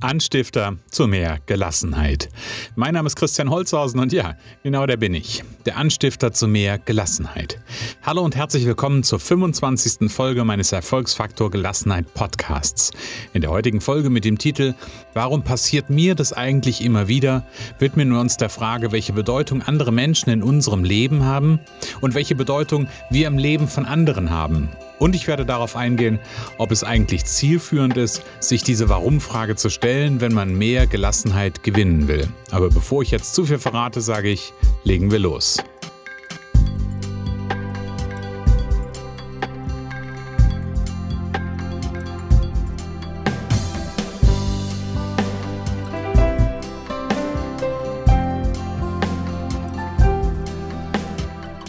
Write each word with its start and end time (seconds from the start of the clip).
Anstifter 0.00 0.76
zu 0.92 1.08
mehr 1.08 1.40
Gelassenheit. 1.46 2.28
Mein 2.76 2.94
Name 2.94 3.08
ist 3.08 3.16
Christian 3.16 3.50
Holzhausen 3.50 3.98
und 3.98 4.12
ja, 4.12 4.36
genau 4.62 4.86
der 4.86 4.96
bin 4.96 5.12
ich. 5.12 5.42
Der 5.68 5.76
Anstifter 5.76 6.32
zu 6.32 6.48
mehr 6.48 6.78
Gelassenheit. 6.78 7.60
Hallo 8.02 8.22
und 8.22 8.34
herzlich 8.34 8.64
willkommen 8.64 9.02
zur 9.02 9.20
25. 9.20 10.10
Folge 10.10 10.42
meines 10.42 10.72
Erfolgsfaktor 10.72 11.50
Gelassenheit 11.50 12.14
Podcasts. 12.14 12.90
In 13.34 13.42
der 13.42 13.50
heutigen 13.50 13.82
Folge 13.82 14.08
mit 14.08 14.24
dem 14.24 14.38
Titel 14.38 14.72
Warum 15.12 15.42
passiert 15.42 15.90
mir 15.90 16.14
das 16.14 16.32
eigentlich 16.32 16.82
immer 16.82 17.06
wieder? 17.06 17.46
widmen 17.78 18.10
wir 18.10 18.18
uns 18.18 18.38
der 18.38 18.48
Frage, 18.48 18.92
welche 18.92 19.12
Bedeutung 19.12 19.60
andere 19.60 19.92
Menschen 19.92 20.30
in 20.30 20.42
unserem 20.42 20.84
Leben 20.84 21.24
haben 21.24 21.60
und 22.00 22.14
welche 22.14 22.34
Bedeutung 22.34 22.88
wir 23.10 23.26
im 23.26 23.36
Leben 23.36 23.68
von 23.68 23.84
anderen 23.84 24.30
haben. 24.30 24.70
Und 24.98 25.14
ich 25.14 25.28
werde 25.28 25.46
darauf 25.46 25.76
eingehen, 25.76 26.18
ob 26.56 26.72
es 26.72 26.82
eigentlich 26.82 27.24
zielführend 27.24 27.96
ist, 27.96 28.22
sich 28.40 28.62
diese 28.62 28.88
Warum-Frage 28.88 29.54
zu 29.54 29.70
stellen, 29.70 30.20
wenn 30.20 30.32
man 30.32 30.56
mehr 30.56 30.86
Gelassenheit 30.86 31.62
gewinnen 31.62 32.08
will. 32.08 32.26
Aber 32.50 32.68
bevor 32.68 33.02
ich 33.02 33.10
jetzt 33.10 33.34
zu 33.34 33.44
viel 33.44 33.58
verrate, 33.58 34.00
sage 34.00 34.30
ich, 34.30 34.52
legen 34.82 35.10
wir 35.10 35.18
los. 35.18 35.57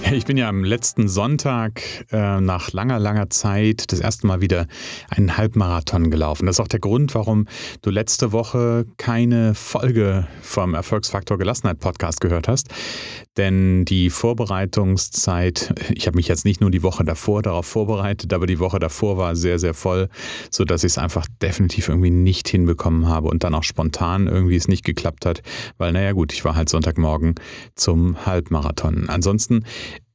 Ich 0.19 0.25
bin 0.25 0.37
ja 0.37 0.49
am 0.49 0.63
letzten 0.63 1.07
Sonntag 1.07 1.81
äh, 2.11 2.41
nach 2.41 2.71
langer, 2.71 2.99
langer 2.99 3.29
Zeit 3.29 3.91
das 3.91 3.99
erste 3.99 4.25
Mal 4.27 4.41
wieder 4.41 4.65
einen 5.09 5.37
Halbmarathon 5.37 6.09
gelaufen. 6.09 6.45
Das 6.45 6.55
ist 6.55 6.59
auch 6.59 6.67
der 6.67 6.79
Grund, 6.79 7.13
warum 7.13 7.47
du 7.81 7.89
letzte 7.89 8.31
Woche 8.31 8.85
keine 8.97 9.53
Folge 9.53 10.27
vom 10.41 10.73
Erfolgsfaktor 10.73 11.37
Gelassenheit 11.37 11.79
Podcast 11.79 12.21
gehört 12.21 12.47
hast. 12.47 12.69
Denn 13.39 13.85
die 13.85 14.09
Vorbereitungszeit, 14.09 15.73
ich 15.95 16.07
habe 16.07 16.17
mich 16.17 16.27
jetzt 16.27 16.43
nicht 16.43 16.59
nur 16.59 16.71
die 16.71 16.83
Woche 16.83 17.05
davor 17.05 17.41
darauf 17.41 17.65
vorbereitet, 17.65 18.33
aber 18.33 18.45
die 18.47 18.59
Woche 18.59 18.79
davor 18.79 19.17
war 19.17 19.37
sehr, 19.37 19.59
sehr 19.59 19.73
voll, 19.73 20.09
sodass 20.51 20.83
ich 20.83 20.91
es 20.91 20.97
einfach 20.97 21.25
definitiv 21.41 21.87
irgendwie 21.87 22.09
nicht 22.09 22.49
hinbekommen 22.49 23.07
habe 23.07 23.29
und 23.29 23.45
dann 23.45 23.55
auch 23.55 23.63
spontan 23.63 24.27
irgendwie 24.27 24.57
es 24.57 24.67
nicht 24.67 24.83
geklappt 24.83 25.25
hat, 25.25 25.41
weil 25.77 25.93
naja 25.93 26.11
gut, 26.11 26.33
ich 26.33 26.43
war 26.43 26.57
halt 26.57 26.67
Sonntagmorgen 26.67 27.35
zum 27.75 28.25
Halbmarathon. 28.25 29.07
Ansonsten 29.07 29.63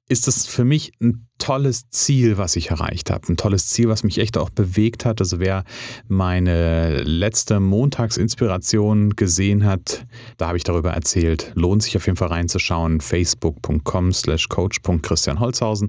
ist 0.08 0.28
es 0.28 0.46
für 0.46 0.64
mich 0.64 0.92
ein 1.00 1.26
tolles 1.38 1.88
Ziel, 1.90 2.38
was 2.38 2.56
ich 2.56 2.70
erreicht 2.70 3.10
habe. 3.10 3.26
Ein 3.28 3.36
tolles 3.36 3.68
Ziel, 3.68 3.88
was 3.88 4.04
mich 4.04 4.18
echt 4.18 4.38
auch 4.38 4.50
bewegt 4.50 5.04
hat. 5.04 5.20
Also 5.20 5.40
wer 5.40 5.64
meine 6.08 7.02
letzte 7.02 7.58
Montagsinspiration 7.58 9.16
gesehen 9.16 9.64
hat, 9.64 10.06
da 10.36 10.48
habe 10.48 10.58
ich 10.58 10.64
darüber 10.64 10.92
erzählt. 10.92 11.52
Lohnt 11.54 11.82
sich 11.82 11.96
auf 11.96 12.06
jeden 12.06 12.16
Fall 12.16 12.28
reinzuschauen. 12.28 13.00
Facebook.com 13.00 14.12
slash 14.12 14.48
coach.christian 14.48 15.40
Holzhausen. 15.40 15.88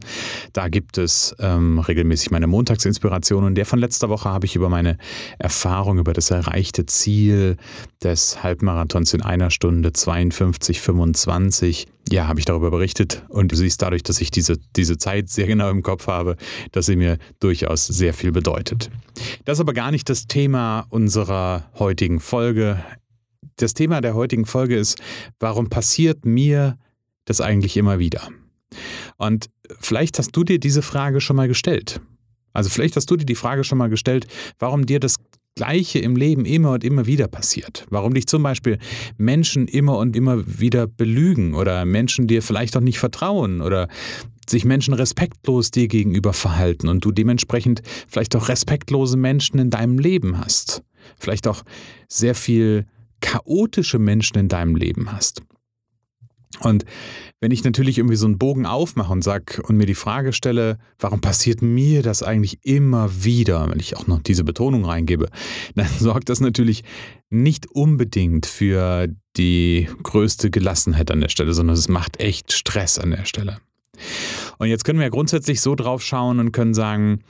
Da 0.53 0.69
gibt 0.69 0.97
es 0.97 1.35
ähm, 1.39 1.79
regelmäßig 1.79 2.31
meine 2.31 2.47
Montagsinspiration. 2.47 3.43
Und 3.43 3.55
der 3.55 3.65
von 3.65 3.79
letzter 3.79 4.09
Woche 4.09 4.29
habe 4.29 4.45
ich 4.45 4.55
über 4.55 4.69
meine 4.69 4.97
Erfahrung, 5.39 5.99
über 5.99 6.13
das 6.13 6.31
erreichte 6.31 6.85
Ziel 6.85 7.57
des 8.03 8.43
Halbmarathons 8.43 9.13
in 9.13 9.21
einer 9.21 9.51
Stunde 9.51 9.93
52, 9.93 10.81
25 10.81 11.87
ja, 12.09 12.27
habe 12.27 12.39
ich 12.39 12.45
darüber 12.45 12.71
berichtet 12.71 13.23
und 13.29 13.51
du 13.51 13.55
siehst 13.55 13.81
dadurch, 13.81 14.03
dass 14.03 14.21
ich 14.21 14.31
diese, 14.31 14.57
diese 14.75 14.97
Zeit 14.97 15.29
sehr 15.29 15.47
genau 15.47 15.69
im 15.69 15.81
Kopf 15.81 16.07
habe, 16.07 16.35
dass 16.71 16.85
sie 16.85 16.95
mir 16.95 17.17
durchaus 17.39 17.87
sehr 17.87 18.13
viel 18.13 18.31
bedeutet. 18.31 18.91
Das 19.45 19.57
ist 19.57 19.61
aber 19.61 19.73
gar 19.73 19.91
nicht 19.91 20.09
das 20.09 20.27
Thema 20.27 20.85
unserer 20.89 21.69
heutigen 21.79 22.19
Folge. 22.19 22.83
Das 23.57 23.73
Thema 23.73 24.01
der 24.01 24.13
heutigen 24.13 24.45
Folge 24.45 24.75
ist, 24.77 24.99
warum 25.39 25.69
passiert 25.69 26.25
mir 26.25 26.77
das 27.25 27.41
eigentlich 27.41 27.77
immer 27.77 27.99
wieder? 27.99 28.29
Und 29.17 29.49
vielleicht 29.79 30.19
hast 30.19 30.35
du 30.35 30.43
dir 30.43 30.59
diese 30.59 30.81
Frage 30.81 31.21
schon 31.21 31.35
mal 31.35 31.47
gestellt. 31.47 32.01
Also 32.53 32.69
vielleicht 32.69 32.95
hast 32.95 33.09
du 33.09 33.15
dir 33.15 33.25
die 33.25 33.35
Frage 33.35 33.63
schon 33.63 33.77
mal 33.77 33.89
gestellt, 33.89 34.27
warum 34.59 34.85
dir 34.85 34.99
das 34.99 35.17
Gleiche 35.55 35.99
im 35.99 36.17
Leben 36.17 36.43
immer 36.43 36.73
und 36.73 36.83
immer 36.83 37.05
wieder 37.05 37.29
passiert. 37.29 37.85
Warum 37.89 38.13
dich 38.13 38.27
zum 38.27 38.43
Beispiel 38.43 38.77
Menschen 39.17 39.69
immer 39.69 39.97
und 39.97 40.13
immer 40.13 40.43
wieder 40.45 40.85
belügen 40.85 41.53
oder 41.53 41.85
Menschen 41.85 42.27
dir 42.27 42.41
vielleicht 42.41 42.75
auch 42.75 42.81
nicht 42.81 42.99
vertrauen 42.99 43.61
oder 43.61 43.87
sich 44.49 44.65
Menschen 44.65 44.93
respektlos 44.93 45.71
dir 45.71 45.87
gegenüber 45.87 46.33
verhalten 46.33 46.89
und 46.89 47.05
du 47.05 47.13
dementsprechend 47.13 47.83
vielleicht 48.05 48.35
auch 48.35 48.49
respektlose 48.49 49.15
Menschen 49.15 49.57
in 49.57 49.69
deinem 49.69 49.97
Leben 49.97 50.39
hast. 50.39 50.83
Vielleicht 51.17 51.47
auch 51.47 51.63
sehr 52.09 52.35
viel 52.35 52.85
chaotische 53.21 53.97
Menschen 53.97 54.37
in 54.37 54.49
deinem 54.49 54.75
Leben 54.75 55.13
hast. 55.13 55.41
Und 56.61 56.85
wenn 57.41 57.51
ich 57.51 57.63
natürlich 57.63 57.97
irgendwie 57.97 58.15
so 58.15 58.25
einen 58.25 58.37
Bogen 58.37 58.65
aufmache 58.65 59.11
und 59.11 59.23
sag 59.23 59.61
und 59.67 59.77
mir 59.77 59.85
die 59.85 59.95
Frage 59.95 60.33
stelle, 60.33 60.77
warum 60.99 61.21
passiert 61.21 61.61
mir 61.61 62.01
das 62.01 62.23
eigentlich 62.23 62.59
immer 62.63 63.23
wieder, 63.23 63.69
wenn 63.69 63.79
ich 63.79 63.97
auch 63.97 64.07
noch 64.07 64.21
diese 64.21 64.43
Betonung 64.43 64.85
reingebe, 64.85 65.29
dann 65.75 65.87
sorgt 65.99 66.29
das 66.29 66.39
natürlich 66.39 66.83
nicht 67.29 67.67
unbedingt 67.71 68.45
für 68.45 69.07
die 69.37 69.89
größte 70.03 70.49
Gelassenheit 70.49 71.11
an 71.11 71.21
der 71.21 71.29
Stelle, 71.29 71.53
sondern 71.53 71.75
es 71.75 71.89
macht 71.89 72.19
echt 72.19 72.53
Stress 72.53 72.97
an 72.97 73.11
der 73.11 73.25
Stelle. 73.25 73.59
Und 74.57 74.67
jetzt 74.67 74.83
können 74.83 74.99
wir 74.99 75.05
ja 75.05 75.09
grundsätzlich 75.09 75.61
so 75.61 75.75
drauf 75.75 76.01
schauen 76.01 76.39
und 76.39 76.51
können 76.51 76.73
sagen, 76.73 77.21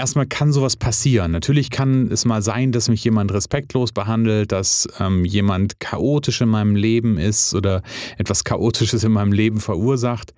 erstmal 0.00 0.26
kann 0.26 0.50
sowas 0.50 0.76
passieren. 0.76 1.30
Natürlich 1.30 1.68
kann 1.68 2.10
es 2.10 2.24
mal 2.24 2.40
sein, 2.40 2.72
dass 2.72 2.88
mich 2.88 3.04
jemand 3.04 3.32
respektlos 3.32 3.92
behandelt, 3.92 4.50
dass 4.50 4.88
ähm, 4.98 5.26
jemand 5.26 5.78
chaotisch 5.78 6.40
in 6.40 6.48
meinem 6.48 6.74
Leben 6.74 7.18
ist 7.18 7.54
oder 7.54 7.82
etwas 8.16 8.44
Chaotisches 8.44 9.04
in 9.04 9.12
meinem 9.12 9.32
Leben 9.32 9.60
verursacht. 9.60 10.32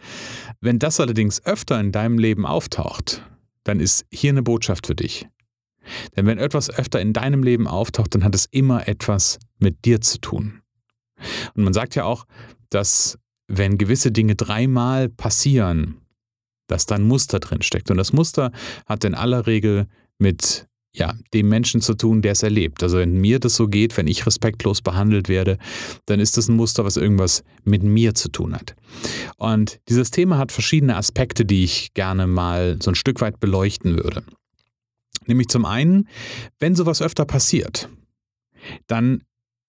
Wenn 0.60 0.80
das 0.80 0.98
allerdings 0.98 1.46
öfter 1.46 1.80
in 1.80 1.92
deinem 1.92 2.18
Leben 2.18 2.44
auftaucht, 2.44 3.22
dann 3.62 3.78
ist 3.78 4.04
hier 4.10 4.30
eine 4.30 4.42
Botschaft 4.42 4.88
für 4.88 4.96
dich. 4.96 5.28
Denn 6.16 6.26
wenn 6.26 6.38
etwas 6.38 6.68
öfter 6.68 7.00
in 7.00 7.12
deinem 7.12 7.44
Leben 7.44 7.68
auftaucht, 7.68 8.14
dann 8.16 8.24
hat 8.24 8.34
es 8.34 8.46
immer 8.46 8.88
etwas 8.88 9.38
mit 9.58 9.84
dir 9.84 10.00
zu 10.00 10.20
tun. 10.20 10.60
Und 11.54 11.62
man 11.62 11.72
sagt 11.72 11.94
ja 11.94 12.04
auch, 12.04 12.26
dass 12.70 13.16
wenn 13.46 13.78
gewisse 13.78 14.10
Dinge 14.10 14.34
dreimal 14.34 15.08
passieren, 15.08 16.01
dass 16.66 16.86
da 16.86 16.96
ein 16.96 17.02
Muster 17.02 17.40
drin 17.40 17.62
steckt. 17.62 17.90
Und 17.90 17.96
das 17.96 18.12
Muster 18.12 18.52
hat 18.86 19.04
in 19.04 19.14
aller 19.14 19.46
Regel 19.46 19.86
mit 20.18 20.66
ja, 20.94 21.14
dem 21.32 21.48
Menschen 21.48 21.80
zu 21.80 21.94
tun, 21.94 22.20
der 22.20 22.32
es 22.32 22.42
erlebt. 22.42 22.82
Also 22.82 22.98
wenn 22.98 23.18
mir 23.18 23.38
das 23.38 23.56
so 23.56 23.66
geht, 23.66 23.96
wenn 23.96 24.06
ich 24.06 24.26
respektlos 24.26 24.82
behandelt 24.82 25.28
werde, 25.28 25.56
dann 26.06 26.20
ist 26.20 26.36
das 26.36 26.48
ein 26.48 26.56
Muster, 26.56 26.84
was 26.84 26.98
irgendwas 26.98 27.44
mit 27.64 27.82
mir 27.82 28.14
zu 28.14 28.28
tun 28.28 28.54
hat. 28.54 28.74
Und 29.38 29.80
dieses 29.88 30.10
Thema 30.10 30.36
hat 30.36 30.52
verschiedene 30.52 30.96
Aspekte, 30.96 31.46
die 31.46 31.64
ich 31.64 31.94
gerne 31.94 32.26
mal 32.26 32.76
so 32.82 32.90
ein 32.90 32.94
Stück 32.94 33.22
weit 33.22 33.40
beleuchten 33.40 33.96
würde. 33.96 34.22
Nämlich 35.26 35.48
zum 35.48 35.64
einen, 35.64 36.08
wenn 36.58 36.74
sowas 36.74 37.00
öfter 37.00 37.24
passiert, 37.24 37.88
dann 38.86 39.22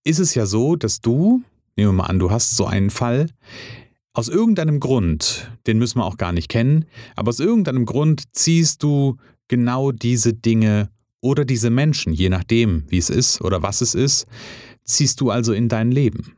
ist 0.04 0.20
es 0.20 0.36
ja 0.36 0.46
so, 0.46 0.76
dass 0.76 1.00
du, 1.00 1.42
nehmen 1.78 1.90
wir 1.90 2.04
mal 2.04 2.06
an, 2.06 2.20
du 2.20 2.32
hast 2.32 2.58
so 2.58 2.66
einen 2.66 2.90
Fall, 2.90 3.30
aus 4.14 4.30
irgendeinem 4.30 4.80
Grund, 4.80 5.52
den 5.66 5.80
müssen 5.80 6.00
wir 6.00 6.06
auch 6.06 6.18
gar 6.18 6.32
nicht 6.32 6.48
kennen, 6.48 6.86
aber 7.16 7.30
aus 7.30 7.40
irgendeinem 7.40 7.86
Grund 7.86 8.24
ziehst 8.32 8.84
du 8.84 9.18
genau 9.48 9.92
diese 9.92 10.34
Dinge 10.34 10.90
oder 11.20 11.46
diese 11.46 11.70
Menschen, 11.70 12.14
je 12.14 12.30
nachdem, 12.30 12.84
wie 12.88 13.00
es 13.00 13.10
ist 13.10 13.42
oder 13.42 13.64
was 13.64 13.82
es 13.82 13.96
ist, 13.96 14.28
ziehst 14.84 15.20
du 15.20 15.32
also 15.32 15.54
in 15.54 15.68
dein 15.68 15.92
Leben. 15.92 16.36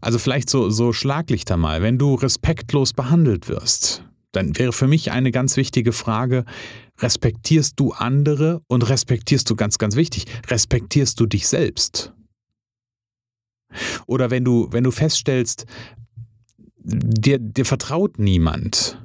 Also 0.00 0.18
vielleicht 0.18 0.48
so, 0.50 0.70
so 0.70 0.92
Schlaglichter 0.92 1.56
mal, 1.56 1.82
wenn 1.82 1.98
du 1.98 2.14
respektlos 2.14 2.92
behandelt 2.92 3.48
wirst, 3.48 4.04
dann 4.32 4.56
wäre 4.58 4.72
für 4.72 4.86
mich 4.86 5.10
eine 5.10 5.32
ganz 5.32 5.56
wichtige 5.56 5.92
Frage, 5.92 6.44
respektierst 6.98 7.80
du 7.80 7.92
andere 7.92 8.60
und 8.68 8.88
respektierst 8.88 9.48
du 9.50 9.56
ganz, 9.56 9.78
ganz 9.78 9.96
wichtig, 9.96 10.26
respektierst 10.48 11.18
du 11.18 11.26
dich 11.26 11.48
selbst? 11.48 12.12
Oder 14.06 14.30
wenn 14.30 14.44
du, 14.44 14.68
wenn 14.70 14.84
du 14.84 14.90
feststellst, 14.90 15.66
dir, 16.86 17.38
dir 17.38 17.64
vertraut 17.64 18.18
niemand, 18.18 19.00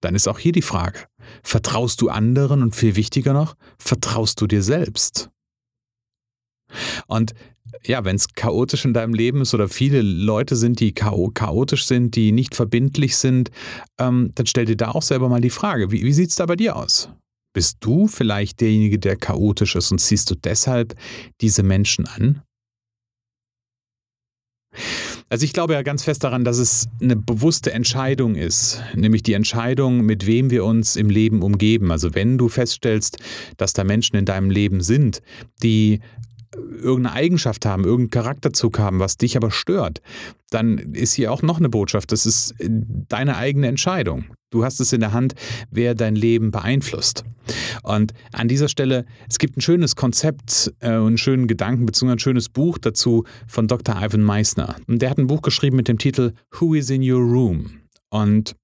dann 0.00 0.14
ist 0.14 0.28
auch 0.28 0.38
hier 0.38 0.52
die 0.52 0.62
Frage, 0.62 1.00
vertraust 1.42 2.00
du 2.00 2.08
anderen 2.08 2.62
und 2.62 2.74
viel 2.74 2.96
wichtiger 2.96 3.32
noch, 3.32 3.56
vertraust 3.78 4.40
du 4.40 4.46
dir 4.46 4.62
selbst? 4.62 5.30
Und 7.06 7.34
ja, 7.84 8.04
wenn 8.04 8.16
es 8.16 8.28
chaotisch 8.34 8.84
in 8.84 8.94
deinem 8.94 9.14
Leben 9.14 9.42
ist 9.42 9.54
oder 9.54 9.68
viele 9.68 10.02
Leute 10.02 10.56
sind, 10.56 10.80
die 10.80 10.92
chaotisch 10.92 11.86
sind, 11.86 12.16
die 12.16 12.32
nicht 12.32 12.54
verbindlich 12.54 13.16
sind, 13.16 13.50
ähm, 13.98 14.32
dann 14.34 14.46
stell 14.46 14.64
dir 14.64 14.76
da 14.76 14.90
auch 14.90 15.02
selber 15.02 15.28
mal 15.28 15.40
die 15.40 15.50
Frage, 15.50 15.90
wie, 15.90 16.02
wie 16.04 16.12
sieht 16.12 16.30
es 16.30 16.36
da 16.36 16.46
bei 16.46 16.56
dir 16.56 16.76
aus? 16.76 17.10
Bist 17.52 17.78
du 17.80 18.06
vielleicht 18.06 18.60
derjenige, 18.60 18.98
der 18.98 19.16
chaotisch 19.16 19.76
ist 19.76 19.90
und 19.90 19.98
ziehst 19.98 20.30
du 20.30 20.34
deshalb 20.34 20.94
diese 21.40 21.62
Menschen 21.62 22.06
an? 22.06 22.42
Also 25.30 25.44
ich 25.44 25.52
glaube 25.52 25.74
ja 25.74 25.82
ganz 25.82 26.02
fest 26.02 26.24
daran, 26.24 26.44
dass 26.44 26.58
es 26.58 26.88
eine 27.00 27.14
bewusste 27.14 27.72
Entscheidung 27.72 28.34
ist, 28.34 28.82
nämlich 28.96 29.22
die 29.22 29.34
Entscheidung, 29.34 30.00
mit 30.00 30.26
wem 30.26 30.50
wir 30.50 30.64
uns 30.64 30.96
im 30.96 31.08
Leben 31.08 31.42
umgeben. 31.42 31.92
Also 31.92 32.16
wenn 32.16 32.36
du 32.36 32.48
feststellst, 32.48 33.18
dass 33.56 33.72
da 33.72 33.84
Menschen 33.84 34.16
in 34.16 34.24
deinem 34.24 34.50
Leben 34.50 34.80
sind, 34.80 35.22
die 35.62 36.00
irgendeine 36.82 37.14
Eigenschaft 37.14 37.64
haben, 37.64 37.84
irgendeinen 37.84 38.24
Charakterzug 38.24 38.80
haben, 38.80 38.98
was 38.98 39.18
dich 39.18 39.36
aber 39.36 39.52
stört, 39.52 40.02
dann 40.50 40.78
ist 40.78 41.12
hier 41.12 41.30
auch 41.32 41.42
noch 41.42 41.58
eine 41.58 41.68
Botschaft. 41.68 42.10
Das 42.10 42.26
ist 42.26 42.54
deine 42.58 43.36
eigene 43.36 43.68
Entscheidung. 43.68 44.24
Du 44.50 44.64
hast 44.64 44.80
es 44.80 44.92
in 44.92 45.00
der 45.00 45.12
Hand, 45.12 45.34
wer 45.70 45.94
dein 45.94 46.16
Leben 46.16 46.50
beeinflusst. 46.50 47.24
Und 47.84 48.12
an 48.32 48.48
dieser 48.48 48.68
Stelle, 48.68 49.06
es 49.28 49.38
gibt 49.38 49.56
ein 49.56 49.60
schönes 49.60 49.94
Konzept 49.94 50.72
äh, 50.80 50.96
und 50.96 51.06
einen 51.06 51.18
schönen 51.18 51.46
Gedanken, 51.46 51.86
beziehungsweise 51.86 52.16
ein 52.16 52.18
schönes 52.18 52.48
Buch 52.48 52.78
dazu 52.78 53.24
von 53.46 53.68
Dr. 53.68 54.02
Ivan 54.02 54.22
Meissner. 54.22 54.74
Und 54.88 55.02
der 55.02 55.10
hat 55.10 55.18
ein 55.18 55.28
Buch 55.28 55.42
geschrieben 55.42 55.76
mit 55.76 55.86
dem 55.86 55.98
Titel 55.98 56.32
Who 56.58 56.74
is 56.74 56.90
in 56.90 57.08
Your 57.08 57.20
Room? 57.20 57.70
Und 58.08 58.56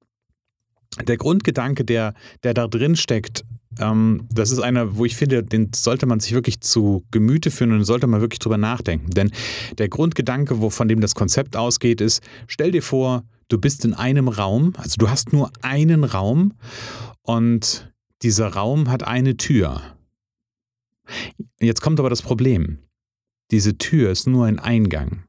der 1.07 1.17
Grundgedanke, 1.17 1.85
der, 1.85 2.15
der 2.43 2.55
da 2.55 2.67
drin 2.67 2.97
steckt, 2.97 3.45
ähm, 3.79 4.27
das 4.33 4.51
ist 4.51 4.59
einer, 4.59 4.97
wo 4.97 5.05
ich 5.05 5.15
finde, 5.15 5.45
den 5.45 5.71
sollte 5.73 6.07
man 6.07 6.19
sich 6.19 6.33
wirklich 6.33 6.61
zu 6.61 7.05
Gemüte 7.13 7.53
führen 7.53 7.73
und 7.73 7.85
sollte 7.85 8.09
man 8.09 8.21
wirklich 8.21 8.41
drüber 8.41 8.59
nachdenken. 8.59 9.11
Denn 9.11 9.31
der 9.79 9.89
Grundgedanke, 9.89 10.61
wo, 10.61 10.71
von 10.71 10.89
dem 10.89 11.01
das 11.01 11.15
Konzept 11.15 11.57
ausgeht, 11.57 12.01
ist, 12.01 12.23
stell 12.49 12.73
dir 12.73 12.83
vor, 12.83 13.23
du 13.49 13.59
bist 13.59 13.85
in 13.85 13.95
einem 13.95 14.29
Raum, 14.29 14.75
also 14.77 14.97
du 14.99 15.09
hast 15.09 15.33
nur 15.33 15.51
einen 15.63 16.05
Raum 16.05 16.55
und 17.23 17.93
dieser 18.23 18.49
Raum 18.49 18.89
hat 18.89 19.03
eine 19.03 19.37
Tür. 19.37 19.83
Jetzt 21.61 21.81
kommt 21.81 22.01
aber 22.01 22.11
das 22.11 22.23
Problem. 22.23 22.79
Diese 23.51 23.79
Tür 23.79 24.11
ist 24.11 24.27
nur 24.27 24.47
ein 24.47 24.59
Eingang. 24.59 25.25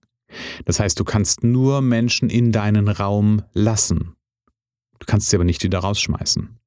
Das 0.65 0.79
heißt, 0.79 0.99
du 0.99 1.03
kannst 1.03 1.43
nur 1.43 1.81
Menschen 1.81 2.29
in 2.29 2.51
deinen 2.51 2.87
Raum 2.87 3.43
lassen. 3.53 4.15
Du 4.99 5.05
kannst 5.05 5.29
sie 5.29 5.35
aber 5.35 5.45
nicht 5.45 5.63
wieder 5.63 5.79
rausschmeißen. 5.79 6.57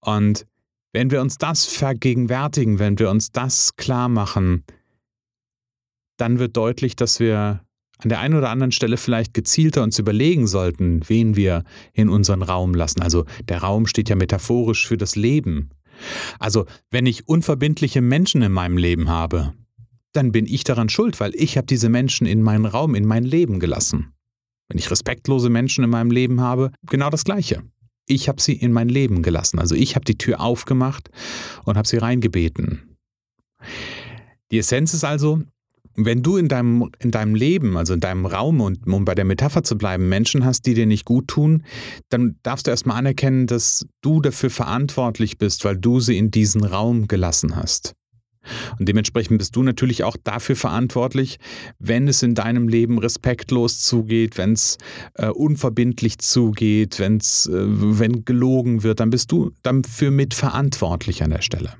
Und 0.00 0.46
wenn 0.92 1.10
wir 1.10 1.20
uns 1.20 1.38
das 1.38 1.64
vergegenwärtigen, 1.64 2.78
wenn 2.78 2.98
wir 2.98 3.10
uns 3.10 3.30
das 3.30 3.76
klar 3.76 4.08
machen, 4.08 4.64
dann 6.16 6.38
wird 6.38 6.56
deutlich, 6.56 6.96
dass 6.96 7.20
wir 7.20 7.65
an 7.98 8.08
der 8.08 8.20
einen 8.20 8.34
oder 8.34 8.50
anderen 8.50 8.72
Stelle 8.72 8.96
vielleicht 8.96 9.34
gezielter 9.34 9.82
uns 9.82 9.98
überlegen 9.98 10.46
sollten, 10.46 11.00
wen 11.08 11.36
wir 11.36 11.64
in 11.92 12.08
unseren 12.08 12.42
Raum 12.42 12.74
lassen. 12.74 13.00
Also 13.00 13.24
der 13.48 13.58
Raum 13.58 13.86
steht 13.86 14.08
ja 14.08 14.16
metaphorisch 14.16 14.86
für 14.86 14.96
das 14.96 15.16
Leben. 15.16 15.70
Also 16.38 16.66
wenn 16.90 17.06
ich 17.06 17.26
unverbindliche 17.28 18.02
Menschen 18.02 18.42
in 18.42 18.52
meinem 18.52 18.76
Leben 18.76 19.08
habe, 19.08 19.54
dann 20.12 20.32
bin 20.32 20.46
ich 20.46 20.64
daran 20.64 20.88
schuld, 20.88 21.20
weil 21.20 21.34
ich 21.34 21.56
habe 21.56 21.66
diese 21.66 21.88
Menschen 21.88 22.26
in 22.26 22.42
meinen 22.42 22.66
Raum, 22.66 22.94
in 22.94 23.06
mein 23.06 23.24
Leben 23.24 23.60
gelassen. 23.60 24.12
Wenn 24.68 24.78
ich 24.78 24.90
respektlose 24.90 25.48
Menschen 25.48 25.84
in 25.84 25.90
meinem 25.90 26.10
Leben 26.10 26.40
habe, 26.40 26.72
genau 26.86 27.10
das 27.10 27.24
Gleiche. 27.24 27.62
Ich 28.06 28.28
habe 28.28 28.40
sie 28.40 28.54
in 28.54 28.72
mein 28.72 28.88
Leben 28.88 29.22
gelassen. 29.22 29.58
Also 29.58 29.74
ich 29.74 29.94
habe 29.94 30.04
die 30.04 30.18
Tür 30.18 30.40
aufgemacht 30.40 31.10
und 31.64 31.76
habe 31.76 31.88
sie 31.88 31.98
reingebeten. 31.98 32.96
Die 34.50 34.58
Essenz 34.58 34.94
ist 34.94 35.04
also, 35.04 35.42
wenn 35.96 36.22
du 36.22 36.36
in 36.36 36.48
deinem, 36.48 36.90
in 36.98 37.10
deinem 37.10 37.34
Leben, 37.34 37.76
also 37.76 37.94
in 37.94 38.00
deinem 38.00 38.26
Raum 38.26 38.60
und 38.60 38.86
um 38.86 39.04
bei 39.04 39.14
der 39.14 39.24
Metapher 39.24 39.62
zu 39.62 39.78
bleiben, 39.78 40.08
Menschen 40.08 40.44
hast, 40.44 40.66
die 40.66 40.74
dir 40.74 40.86
nicht 40.86 41.04
gut 41.04 41.28
tun, 41.28 41.64
dann 42.10 42.36
darfst 42.42 42.66
du 42.66 42.70
erstmal 42.70 42.98
anerkennen, 42.98 43.46
dass 43.46 43.86
du 44.02 44.20
dafür 44.20 44.50
verantwortlich 44.50 45.38
bist, 45.38 45.64
weil 45.64 45.76
du 45.76 46.00
sie 46.00 46.18
in 46.18 46.30
diesen 46.30 46.64
Raum 46.64 47.08
gelassen 47.08 47.56
hast. 47.56 47.94
Und 48.78 48.88
dementsprechend 48.88 49.38
bist 49.38 49.56
du 49.56 49.62
natürlich 49.62 50.04
auch 50.04 50.16
dafür 50.22 50.54
verantwortlich, 50.54 51.38
wenn 51.78 52.06
es 52.08 52.22
in 52.22 52.34
deinem 52.34 52.68
Leben 52.68 52.98
respektlos 52.98 53.80
zugeht, 53.80 54.38
wenn 54.38 54.52
es 54.52 54.78
äh, 55.14 55.28
unverbindlich 55.28 56.18
zugeht, 56.18 56.98
wenn's, 56.98 57.46
äh, 57.46 57.52
wenn 57.54 58.24
gelogen 58.24 58.82
wird, 58.82 59.00
dann 59.00 59.10
bist 59.10 59.32
du 59.32 59.50
dafür 59.62 60.10
mitverantwortlich 60.10 61.22
an 61.22 61.30
der 61.30 61.42
Stelle. 61.42 61.72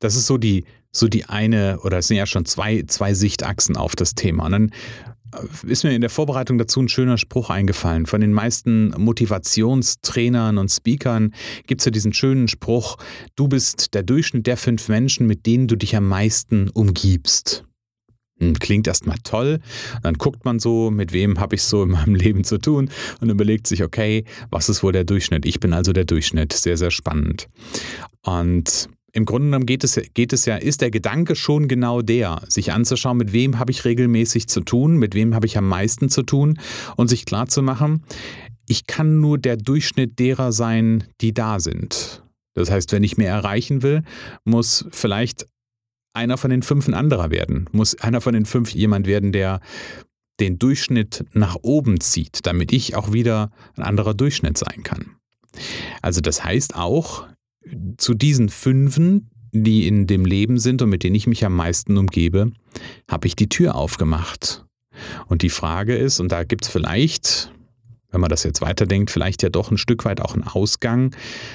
Das 0.00 0.16
ist 0.16 0.26
so 0.26 0.38
die, 0.38 0.64
so 0.92 1.08
die 1.08 1.26
eine, 1.26 1.80
oder 1.80 1.98
es 1.98 2.08
sind 2.08 2.16
ja 2.16 2.26
schon 2.26 2.44
zwei, 2.44 2.82
zwei 2.86 3.14
Sichtachsen 3.14 3.76
auf 3.76 3.96
das 3.96 4.14
Thema. 4.14 4.46
Und 4.46 4.52
dann 4.52 4.70
ist 5.66 5.84
mir 5.84 5.94
in 5.94 6.00
der 6.00 6.10
Vorbereitung 6.10 6.58
dazu 6.58 6.80
ein 6.80 6.88
schöner 6.88 7.18
Spruch 7.18 7.50
eingefallen. 7.50 8.06
Von 8.06 8.20
den 8.20 8.32
meisten 8.32 8.90
Motivationstrainern 8.96 10.58
und 10.58 10.70
Speakern 10.70 11.32
gibt 11.66 11.80
es 11.80 11.84
ja 11.84 11.90
diesen 11.90 12.12
schönen 12.12 12.48
Spruch, 12.48 12.96
du 13.36 13.48
bist 13.48 13.94
der 13.94 14.02
Durchschnitt 14.02 14.46
der 14.46 14.56
fünf 14.56 14.88
Menschen, 14.88 15.26
mit 15.26 15.46
denen 15.46 15.68
du 15.68 15.76
dich 15.76 15.94
am 15.96 16.08
meisten 16.08 16.68
umgibst. 16.70 17.64
Hm, 18.40 18.58
klingt 18.58 18.86
erstmal 18.86 19.18
toll. 19.22 19.60
Dann 20.02 20.14
guckt 20.14 20.44
man 20.44 20.58
so, 20.58 20.90
mit 20.90 21.12
wem 21.12 21.38
habe 21.38 21.54
ich 21.54 21.62
so 21.62 21.84
in 21.84 21.90
meinem 21.90 22.14
Leben 22.16 22.42
zu 22.42 22.58
tun 22.58 22.90
und 23.20 23.30
überlegt 23.30 23.66
sich, 23.66 23.84
okay, 23.84 24.24
was 24.50 24.68
ist 24.68 24.82
wohl 24.82 24.92
der 24.92 25.04
Durchschnitt? 25.04 25.46
Ich 25.46 25.60
bin 25.60 25.72
also 25.72 25.92
der 25.92 26.04
Durchschnitt. 26.04 26.52
Sehr, 26.52 26.76
sehr 26.76 26.90
spannend. 26.90 27.48
Und 28.22 28.88
im 29.12 29.24
Grunde 29.24 29.46
genommen 29.48 29.66
geht 29.66 29.84
es, 29.84 30.00
geht 30.14 30.32
es 30.32 30.44
ja, 30.46 30.56
ist 30.56 30.80
der 30.80 30.90
Gedanke 30.90 31.34
schon 31.34 31.68
genau 31.68 32.02
der, 32.02 32.42
sich 32.48 32.72
anzuschauen, 32.72 33.16
mit 33.16 33.32
wem 33.32 33.58
habe 33.58 33.70
ich 33.70 33.84
regelmäßig 33.84 34.48
zu 34.48 34.60
tun, 34.60 34.96
mit 34.96 35.14
wem 35.14 35.34
habe 35.34 35.46
ich 35.46 35.58
am 35.58 35.68
meisten 35.68 36.08
zu 36.08 36.22
tun 36.22 36.58
und 36.96 37.08
sich 37.08 37.24
klarzumachen, 37.24 38.04
ich 38.68 38.86
kann 38.86 39.20
nur 39.20 39.38
der 39.38 39.56
Durchschnitt 39.56 40.18
derer 40.18 40.52
sein, 40.52 41.04
die 41.20 41.34
da 41.34 41.58
sind. 41.58 42.22
Das 42.54 42.70
heißt, 42.70 42.92
wenn 42.92 43.02
ich 43.02 43.16
mehr 43.16 43.32
erreichen 43.32 43.82
will, 43.82 44.02
muss 44.44 44.84
vielleicht 44.90 45.48
einer 46.12 46.36
von 46.36 46.50
den 46.50 46.62
fünf 46.62 46.86
ein 46.88 46.94
anderer 46.94 47.30
werden, 47.30 47.68
muss 47.72 47.98
einer 48.00 48.20
von 48.20 48.34
den 48.34 48.44
fünf 48.44 48.70
jemand 48.72 49.06
werden, 49.06 49.32
der 49.32 49.60
den 50.40 50.58
Durchschnitt 50.58 51.24
nach 51.32 51.56
oben 51.62 52.00
zieht, 52.00 52.46
damit 52.46 52.72
ich 52.72 52.96
auch 52.96 53.12
wieder 53.12 53.50
ein 53.76 53.82
anderer 53.82 54.14
Durchschnitt 54.14 54.56
sein 54.56 54.82
kann. 54.82 55.16
Also 56.00 56.20
das 56.20 56.44
heißt 56.44 56.74
auch, 56.76 57.26
zu 57.98 58.14
diesen 58.14 58.48
Fünfen, 58.48 59.30
die 59.52 59.86
in 59.86 60.06
dem 60.06 60.24
Leben 60.24 60.58
sind 60.58 60.82
und 60.82 60.90
mit 60.90 61.02
denen 61.02 61.16
ich 61.16 61.26
mich 61.26 61.44
am 61.44 61.54
meisten 61.54 61.96
umgebe, 61.96 62.52
habe 63.08 63.26
ich 63.26 63.36
die 63.36 63.48
Tür 63.48 63.74
aufgemacht. 63.74 64.64
Und 65.26 65.42
die 65.42 65.50
Frage 65.50 65.96
ist, 65.96 66.20
und 66.20 66.30
da 66.30 66.44
gibt 66.44 66.64
es 66.64 66.70
vielleicht, 66.70 67.52
wenn 68.10 68.20
man 68.20 68.30
das 68.30 68.42
jetzt 68.42 68.60
weiterdenkt, 68.60 69.10
vielleicht 69.10 69.42
ja 69.42 69.48
doch 69.48 69.70
ein 69.70 69.78
Stück 69.78 70.04
weit 70.04 70.20
auch 70.20 70.34
einen 70.34 70.44
Ausgang, 70.44 71.14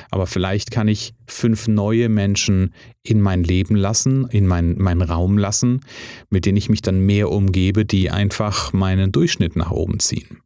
aber 0.09 0.25
vielleicht 0.25 0.71
kann 0.71 0.87
ich 0.87 1.13
fünf 1.27 1.67
neue 1.67 2.09
Menschen 2.09 2.73
in 3.03 3.21
mein 3.21 3.43
Leben 3.43 3.75
lassen, 3.75 4.27
in 4.29 4.47
meinen 4.47 4.81
mein 4.81 5.01
Raum 5.01 5.37
lassen, 5.37 5.81
mit 6.29 6.45
denen 6.45 6.57
ich 6.57 6.69
mich 6.69 6.81
dann 6.81 6.99
mehr 6.99 7.31
umgebe, 7.31 7.85
die 7.85 8.09
einfach 8.09 8.73
meinen 8.73 9.11
Durchschnitt 9.11 9.55
nach 9.55 9.71
oben 9.71 9.99
ziehen. 9.99 10.39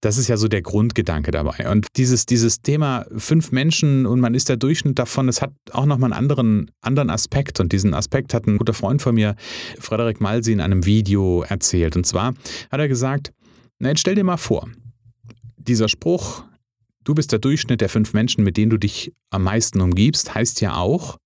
Das 0.00 0.16
ist 0.16 0.28
ja 0.28 0.36
so 0.36 0.46
der 0.46 0.62
Grundgedanke 0.62 1.32
dabei. 1.32 1.68
Und 1.70 1.86
dieses, 1.96 2.24
dieses 2.24 2.62
Thema 2.62 3.04
fünf 3.16 3.50
Menschen 3.50 4.06
und 4.06 4.20
man 4.20 4.34
ist 4.34 4.48
der 4.48 4.56
Durchschnitt 4.56 4.98
davon, 4.98 5.26
das 5.26 5.42
hat 5.42 5.52
auch 5.72 5.86
nochmal 5.86 6.12
einen 6.12 6.18
anderen, 6.18 6.70
anderen 6.80 7.10
Aspekt. 7.10 7.58
Und 7.58 7.72
diesen 7.72 7.94
Aspekt 7.94 8.32
hat 8.32 8.46
ein 8.46 8.58
guter 8.58 8.74
Freund 8.74 9.02
von 9.02 9.14
mir, 9.14 9.34
Frederik 9.80 10.20
Malsi, 10.20 10.52
in 10.52 10.60
einem 10.60 10.86
Video 10.86 11.42
erzählt. 11.42 11.96
Und 11.96 12.06
zwar 12.06 12.34
hat 12.70 12.80
er 12.80 12.88
gesagt, 12.88 13.32
na 13.80 13.88
jetzt 13.88 14.00
stell 14.00 14.14
dir 14.14 14.24
mal 14.24 14.36
vor, 14.36 14.68
dieser 15.56 15.88
Spruch, 15.88 16.44
du 17.04 17.14
bist 17.14 17.32
der 17.32 17.38
Durchschnitt 17.38 17.80
der 17.80 17.88
fünf 17.88 18.12
Menschen, 18.12 18.44
mit 18.44 18.56
denen 18.56 18.70
du 18.70 18.78
dich 18.78 19.12
am 19.30 19.44
meisten 19.44 19.80
umgibst, 19.80 20.34
heißt 20.34 20.60
ja 20.60 20.76
auch, 20.76 21.16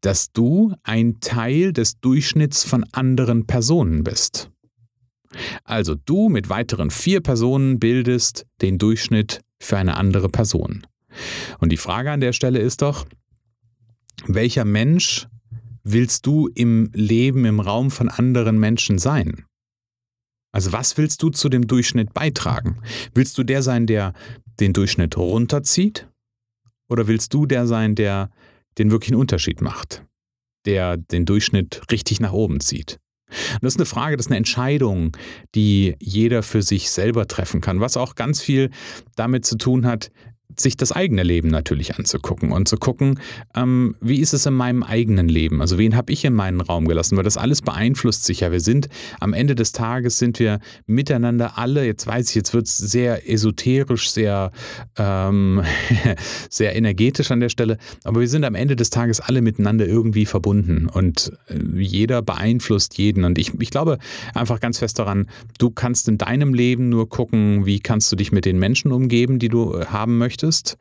dass 0.00 0.32
du 0.32 0.74
ein 0.82 1.20
Teil 1.20 1.72
des 1.72 2.00
Durchschnitts 2.00 2.64
von 2.64 2.84
anderen 2.92 3.46
Personen 3.46 4.04
bist. 4.04 4.51
Also 5.64 5.94
du 5.94 6.28
mit 6.28 6.48
weiteren 6.48 6.90
vier 6.90 7.20
Personen 7.20 7.78
bildest 7.78 8.46
den 8.60 8.78
Durchschnitt 8.78 9.40
für 9.60 9.78
eine 9.78 9.96
andere 9.96 10.28
Person. 10.28 10.86
Und 11.58 11.70
die 11.70 11.76
Frage 11.76 12.10
an 12.10 12.20
der 12.20 12.32
Stelle 12.32 12.58
ist 12.58 12.82
doch, 12.82 13.06
welcher 14.26 14.64
Mensch 14.64 15.26
willst 15.84 16.26
du 16.26 16.48
im 16.54 16.90
Leben, 16.94 17.44
im 17.44 17.60
Raum 17.60 17.90
von 17.90 18.08
anderen 18.08 18.58
Menschen 18.58 18.98
sein? 18.98 19.44
Also 20.52 20.72
was 20.72 20.98
willst 20.98 21.22
du 21.22 21.30
zu 21.30 21.48
dem 21.48 21.66
Durchschnitt 21.66 22.12
beitragen? 22.12 22.78
Willst 23.14 23.38
du 23.38 23.42
der 23.42 23.62
sein, 23.62 23.86
der 23.86 24.12
den 24.60 24.72
Durchschnitt 24.72 25.16
runterzieht? 25.16 26.08
Oder 26.88 27.08
willst 27.08 27.32
du 27.32 27.46
der 27.46 27.66
sein, 27.66 27.94
der 27.94 28.30
den 28.78 28.90
wirklichen 28.90 29.14
Unterschied 29.14 29.62
macht? 29.62 30.04
Der 30.66 30.98
den 30.98 31.24
Durchschnitt 31.24 31.82
richtig 31.90 32.20
nach 32.20 32.32
oben 32.32 32.60
zieht? 32.60 33.00
Und 33.54 33.62
das 33.62 33.74
ist 33.74 33.80
eine 33.80 33.86
Frage, 33.86 34.16
das 34.16 34.26
ist 34.26 34.30
eine 34.30 34.38
Entscheidung, 34.38 35.16
die 35.54 35.96
jeder 36.00 36.42
für 36.42 36.62
sich 36.62 36.90
selber 36.90 37.26
treffen 37.26 37.60
kann, 37.60 37.80
was 37.80 37.96
auch 37.96 38.14
ganz 38.14 38.40
viel 38.40 38.70
damit 39.16 39.44
zu 39.44 39.56
tun 39.56 39.86
hat, 39.86 40.10
sich 40.58 40.76
das 40.76 40.92
eigene 40.92 41.22
Leben 41.22 41.48
natürlich 41.48 41.96
anzugucken 41.96 42.52
und 42.52 42.68
zu 42.68 42.76
gucken, 42.76 43.18
ähm, 43.54 43.96
wie 44.00 44.20
ist 44.20 44.32
es 44.32 44.46
in 44.46 44.54
meinem 44.54 44.82
eigenen 44.82 45.28
Leben? 45.28 45.60
Also 45.60 45.78
wen 45.78 45.96
habe 45.96 46.12
ich 46.12 46.24
in 46.24 46.34
meinen 46.34 46.60
Raum 46.60 46.86
gelassen? 46.86 47.16
Weil 47.16 47.24
das 47.24 47.36
alles 47.36 47.62
beeinflusst 47.62 48.24
sich 48.24 48.40
ja. 48.40 48.52
Wir 48.52 48.60
sind 48.60 48.88
am 49.20 49.32
Ende 49.32 49.54
des 49.54 49.72
Tages 49.72 50.18
sind 50.18 50.38
wir 50.38 50.60
miteinander 50.86 51.58
alle, 51.58 51.86
jetzt 51.86 52.06
weiß 52.06 52.28
ich, 52.30 52.34
jetzt 52.34 52.54
wird 52.54 52.66
es 52.66 52.76
sehr 52.76 53.30
esoterisch, 53.30 54.10
sehr, 54.10 54.52
ähm, 54.98 55.62
sehr 56.50 56.76
energetisch 56.76 57.30
an 57.30 57.40
der 57.40 57.48
Stelle, 57.48 57.78
aber 58.04 58.20
wir 58.20 58.28
sind 58.28 58.44
am 58.44 58.54
Ende 58.54 58.76
des 58.76 58.90
Tages 58.90 59.20
alle 59.20 59.42
miteinander 59.42 59.86
irgendwie 59.86 60.26
verbunden 60.26 60.86
und 60.86 61.32
äh, 61.48 61.80
jeder 61.80 62.22
beeinflusst 62.22 62.98
jeden. 62.98 63.24
Und 63.24 63.38
ich, 63.38 63.52
ich 63.60 63.70
glaube 63.70 63.98
einfach 64.34 64.60
ganz 64.60 64.78
fest 64.78 64.98
daran, 64.98 65.26
du 65.58 65.70
kannst 65.70 66.08
in 66.08 66.18
deinem 66.18 66.54
Leben 66.54 66.88
nur 66.88 67.08
gucken, 67.08 67.64
wie 67.66 67.80
kannst 67.80 68.12
du 68.12 68.16
dich 68.16 68.32
mit 68.32 68.44
den 68.44 68.58
Menschen 68.58 68.92
umgeben, 68.92 69.38
die 69.38 69.48
du 69.48 69.84
haben 69.86 70.18
möchtest 70.18 70.41
möchtest. 70.42 70.76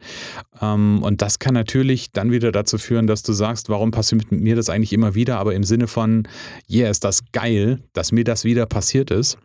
Ähm, 0.61 1.01
und 1.03 1.21
das 1.21 1.39
kann 1.39 1.53
natürlich 1.53 2.11
dann 2.11 2.31
wieder 2.31 2.51
dazu 2.51 2.77
führen, 2.77 3.07
dass 3.07 3.23
du 3.23 3.33
sagst, 3.33 3.69
warum 3.69 3.91
passiert 3.91 4.31
mir 4.31 4.55
das 4.55 4.69
eigentlich 4.69 4.93
immer 4.93 5.15
wieder, 5.15 5.39
aber 5.39 5.53
im 5.53 5.63
Sinne 5.63 5.87
von, 5.87 6.27
yeah, 6.69 6.89
ist 6.89 7.03
das 7.03 7.21
geil, 7.31 7.79
dass 7.93 8.11
mir 8.11 8.23
das 8.23 8.43
wieder 8.43 8.65
passiert 8.65 9.11
ist. 9.11 9.37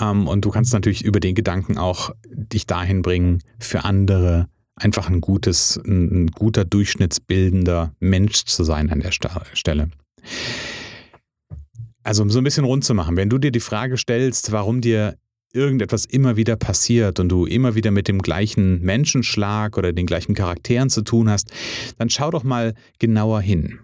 Ähm, 0.00 0.26
und 0.26 0.44
du 0.44 0.50
kannst 0.50 0.72
natürlich 0.72 1.04
über 1.04 1.20
den 1.20 1.34
Gedanken 1.34 1.78
auch 1.78 2.10
dich 2.26 2.66
dahin 2.66 3.02
bringen, 3.02 3.42
für 3.58 3.84
andere 3.84 4.48
einfach 4.76 5.08
ein 5.10 5.20
gutes, 5.20 5.78
ein, 5.84 6.28
guter 6.28 6.64
durchschnittsbildender 6.64 7.92
Mensch 8.00 8.44
zu 8.44 8.64
sein 8.64 8.90
an 8.90 9.00
der 9.00 9.12
Stelle. 9.12 9.90
Also 12.02 12.22
um 12.22 12.30
so 12.30 12.38
ein 12.38 12.44
bisschen 12.44 12.64
rund 12.64 12.82
zu 12.82 12.94
machen, 12.94 13.16
wenn 13.16 13.28
du 13.28 13.36
dir 13.36 13.50
die 13.50 13.60
Frage 13.60 13.98
stellst, 13.98 14.52
warum 14.52 14.80
dir 14.80 15.16
irgendetwas 15.52 16.04
immer 16.04 16.36
wieder 16.36 16.56
passiert 16.56 17.20
und 17.20 17.28
du 17.28 17.46
immer 17.46 17.74
wieder 17.74 17.90
mit 17.90 18.08
dem 18.08 18.20
gleichen 18.20 18.80
Menschenschlag 18.82 19.76
oder 19.76 19.92
den 19.92 20.06
gleichen 20.06 20.34
Charakteren 20.34 20.90
zu 20.90 21.02
tun 21.02 21.28
hast, 21.28 21.50
dann 21.98 22.10
schau 22.10 22.30
doch 22.30 22.44
mal 22.44 22.74
genauer 22.98 23.40
hin. 23.40 23.80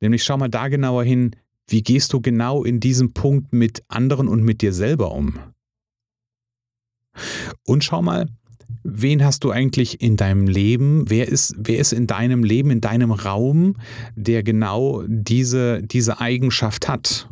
Nämlich 0.00 0.24
schau 0.24 0.36
mal 0.36 0.48
da 0.48 0.68
genauer 0.68 1.04
hin, 1.04 1.36
wie 1.68 1.82
gehst 1.82 2.12
du 2.12 2.20
genau 2.20 2.64
in 2.64 2.80
diesem 2.80 3.12
Punkt 3.12 3.52
mit 3.52 3.82
anderen 3.88 4.28
und 4.28 4.42
mit 4.42 4.60
dir 4.60 4.72
selber 4.72 5.12
um? 5.12 5.38
Und 7.64 7.84
schau 7.84 8.02
mal, 8.02 8.26
wen 8.82 9.24
hast 9.24 9.44
du 9.44 9.50
eigentlich 9.50 10.00
in 10.00 10.16
deinem 10.16 10.46
Leben? 10.46 11.08
Wer 11.08 11.28
ist, 11.28 11.54
wer 11.56 11.78
ist 11.78 11.92
in 11.92 12.06
deinem 12.06 12.44
Leben, 12.44 12.70
in 12.70 12.80
deinem 12.80 13.12
Raum, 13.12 13.76
der 14.14 14.42
genau 14.42 15.04
diese, 15.06 15.82
diese 15.82 16.20
Eigenschaft 16.20 16.88
hat? 16.88 17.28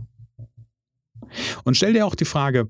Und 1.65 1.77
stell 1.77 1.93
dir 1.93 2.07
auch 2.07 2.15
die 2.15 2.25
Frage, 2.25 2.69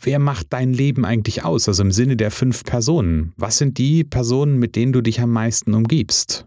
wer 0.00 0.18
macht 0.18 0.52
dein 0.52 0.72
Leben 0.72 1.04
eigentlich 1.04 1.44
aus? 1.44 1.68
Also 1.68 1.82
im 1.82 1.92
Sinne 1.92 2.16
der 2.16 2.30
fünf 2.30 2.64
Personen. 2.64 3.32
Was 3.36 3.58
sind 3.58 3.78
die 3.78 4.04
Personen, 4.04 4.58
mit 4.58 4.76
denen 4.76 4.92
du 4.92 5.00
dich 5.00 5.20
am 5.20 5.30
meisten 5.30 5.74
umgibst? 5.74 6.46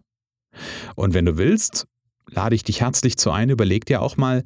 Und 0.96 1.13
wenn 1.13 1.25
du 1.25 1.38
willst, 1.38 1.88
lade 2.30 2.56
ich 2.56 2.63
dich 2.63 2.82
herzlich 2.82 3.18
zu 3.18 3.32
ein, 3.32 3.50
überleg 3.50 3.86
dir 3.86 4.01
auch 4.01 4.18
mal, 4.18 4.44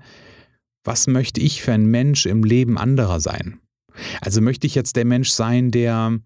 was 0.84 1.08
möchte 1.08 1.40
ich 1.40 1.62
für 1.62 1.74
ein 1.74 1.86
Mensch 1.86 2.26
im 2.26 2.44
Leben 2.44 2.78
anderer 2.78 3.20
sein? 3.20 3.60
Also 4.22 4.42
möchte 4.42 4.68
ich 4.68 4.76
jetzt 4.76 4.96
der 4.96 5.06
Mensch 5.06 5.30
sein, 5.30 5.72
der 5.72 6.18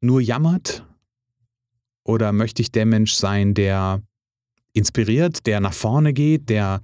nur 0.00 0.20
jammert? 0.20 0.84
Oder 2.04 2.32
möchte 2.32 2.62
ich 2.62 2.72
der 2.72 2.86
Mensch 2.86 3.12
sein, 3.12 3.54
der 3.54 4.02
inspiriert, 4.72 5.46
der 5.46 5.60
nach 5.60 5.74
vorne 5.74 6.12
geht, 6.12 6.48
der 6.48 6.82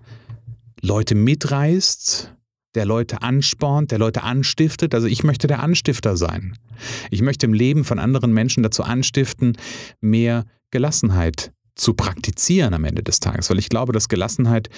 Leute 0.82 1.14
mitreißt, 1.14 2.34
der 2.74 2.84
Leute 2.84 3.22
anspornt, 3.22 3.90
der 3.90 3.98
Leute 3.98 4.22
anstiftet? 4.22 4.94
Also 4.94 5.06
ich 5.06 5.24
möchte 5.24 5.46
der 5.46 5.62
Anstifter 5.62 6.16
sein. 6.16 6.56
Ich 7.10 7.22
möchte 7.22 7.46
im 7.46 7.52
Leben 7.52 7.84
von 7.84 7.98
anderen 7.98 8.32
Menschen 8.32 8.62
dazu 8.62 8.82
anstiften, 8.82 9.56
mehr 10.00 10.44
Gelassenheit 10.70 11.52
zu 11.76 11.94
praktizieren 11.94 12.72
am 12.72 12.84
Ende 12.84 13.02
des 13.02 13.20
Tages. 13.20 13.50
Weil 13.50 13.58
ich 13.58 13.68
glaube, 13.68 13.92
dass 13.92 14.08
Gelassenheit, 14.08 14.70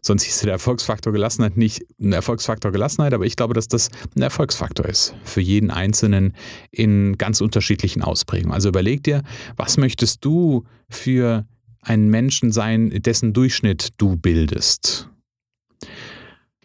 sonst 0.00 0.22
hieß 0.22 0.40
der 0.40 0.52
Erfolgsfaktor 0.52 1.12
Gelassenheit 1.12 1.56
nicht 1.56 1.84
ein 2.00 2.12
Erfolgsfaktor 2.12 2.70
Gelassenheit, 2.70 3.14
aber 3.14 3.26
ich 3.26 3.36
glaube, 3.36 3.54
dass 3.54 3.68
das 3.68 3.90
ein 4.14 4.22
Erfolgsfaktor 4.22 4.86
ist 4.86 5.14
für 5.24 5.40
jeden 5.40 5.70
Einzelnen 5.70 6.34
in 6.70 7.18
ganz 7.18 7.40
unterschiedlichen 7.40 8.02
Ausprägungen. 8.02 8.54
Also 8.54 8.68
überleg 8.68 9.02
dir, 9.02 9.22
was 9.56 9.76
möchtest 9.76 10.24
du 10.24 10.64
für 10.88 11.46
einen 11.80 12.08
Menschen 12.08 12.52
sein, 12.52 12.90
dessen 12.90 13.32
Durchschnitt 13.32 13.90
du 13.98 14.16
bildest? 14.16 15.08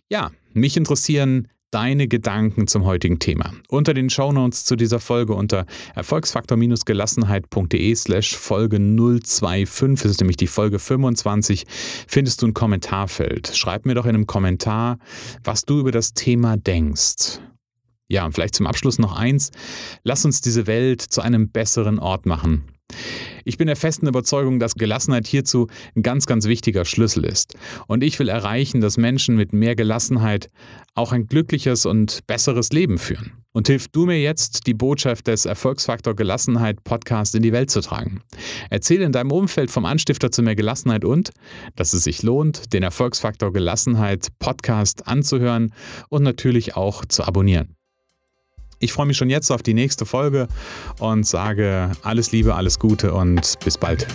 Ja, 0.10 0.32
mich 0.54 0.78
interessieren 0.78 1.48
deine 1.72 2.08
Gedanken 2.08 2.68
zum 2.68 2.86
heutigen 2.86 3.20
Thema. 3.20 3.54
Unter 3.70 3.94
den 3.94 4.10
Shownotes 4.10 4.66
zu 4.66 4.76
dieser 4.76 5.00
Folge 5.00 5.34
unter 5.34 5.66
erfolgsfaktor-gelassenheit.de 5.96 7.96
slash 7.96 8.36
Folge 8.36 8.78
025, 8.78 10.04
das 10.04 10.12
ist 10.12 10.20
nämlich 10.20 10.38
die 10.38 10.48
Folge 10.48 10.80
25, 10.80 11.66
findest 12.08 12.42
du 12.42 12.48
ein 12.48 12.54
Kommentarfeld. 12.54 13.52
Schreib 13.56 13.86
mir 13.86 13.96
doch 13.96 14.06
in 14.06 14.16
einem 14.16 14.28
Kommentar, 14.28 14.98
was 15.44 15.64
du 15.64 15.80
über 15.80 15.92
das 15.92 16.14
Thema 16.14 16.58
denkst. 16.58 17.40
Ja, 18.10 18.26
und 18.26 18.34
vielleicht 18.34 18.56
zum 18.56 18.68
Abschluss 18.68 19.00
noch 19.00 19.16
eins. 19.16 19.52
Lass 20.04 20.26
uns 20.26 20.42
diese 20.42 20.68
Welt 20.68 21.02
zu 21.02 21.22
einem 21.22 21.50
besseren 21.50 21.98
Ort 21.98 22.26
machen. 22.26 22.66
Ich 23.46 23.58
bin 23.58 23.68
der 23.68 23.76
festen 23.76 24.08
Überzeugung, 24.08 24.60
dass 24.60 24.76
Gelassenheit 24.76 25.28
hierzu 25.28 25.68
ein 25.96 26.04
ganz, 26.04 26.26
ganz 26.26 26.46
wichtiger 26.46 26.86
Schlüssel 26.86 27.26
ist. 27.26 27.56
Und 27.88 28.04
ich 28.04 28.18
will 28.20 28.30
erreichen, 28.30 28.82
dass 28.82 28.98
Menschen 28.98 29.36
mit 29.36 29.54
mehr 29.54 29.76
Gelassenheit 29.76 30.50
auch 30.94 31.12
ein 31.12 31.28
glückliches 31.28 31.86
und 31.86 32.26
besseres 32.28 32.72
Leben 32.72 32.98
führen. 32.98 33.32
Und 33.54 33.68
hilf 33.68 33.90
du 33.90 34.06
mir 34.06 34.22
jetzt, 34.22 34.66
die 34.68 34.74
Botschaft 34.74 35.28
des 35.28 35.46
Erfolgsfaktor 35.46 36.16
Gelassenheit 36.16 36.84
Podcast 36.84 37.36
in 37.36 37.42
die 37.42 37.52
Welt 37.52 37.70
zu 37.70 37.82
tragen. 37.82 38.22
Erzähle 38.70 39.06
in 39.06 39.12
deinem 39.12 39.32
Umfeld 39.32 39.72
vom 39.72 39.86
Anstifter 39.86 40.32
zu 40.32 40.42
mehr 40.42 40.56
Gelassenheit 40.56 41.04
und, 41.04 41.32
dass 41.76 41.94
es 41.94 42.06
sich 42.06 42.24
lohnt, 42.24 42.74
den 42.74 42.84
Erfolgsfaktor 42.84 43.52
Gelassenheit 43.52 44.28
Podcast 44.40 45.08
anzuhören 45.08 45.74
und 46.10 46.24
natürlich 46.24 46.78
auch 46.78 47.04
zu 47.06 47.24
abonnieren. 47.24 47.76
Ich 48.82 48.94
freue 48.94 49.06
mich 49.06 49.16
schon 49.16 49.30
jetzt 49.30 49.52
auf 49.52 49.62
die 49.62 49.76
nächste 49.76 50.08
Folge 50.08 50.48
und 51.00 51.26
sage 51.26 51.92
alles 52.02 52.32
Liebe, 52.32 52.56
alles 52.56 52.80
Gute 52.80 53.14
und 53.14 53.60
bis 53.64 53.78
bald. 53.78 54.08